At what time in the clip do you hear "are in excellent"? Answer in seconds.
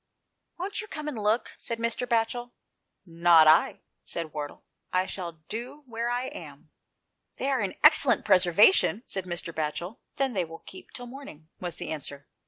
7.51-8.25